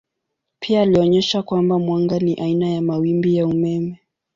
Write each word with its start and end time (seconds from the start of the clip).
Pia 0.59 0.81
alionyesha 0.81 1.43
kwamba 1.43 1.79
mwanga 1.79 2.19
ni 2.19 2.33
aina 2.35 2.69
ya 2.69 2.81
mawimbi 2.81 3.35
ya 3.37 3.47
umeme. 3.47 3.99